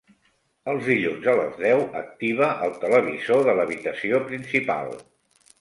Els 0.71 0.79
dilluns 0.91 1.27
a 1.33 1.35
les 1.41 1.59
deu 1.65 1.83
activa 2.01 2.49
el 2.69 2.73
televisor 2.87 3.47
de 3.51 3.55
l'habitació 3.61 4.23
principal. 4.33 4.91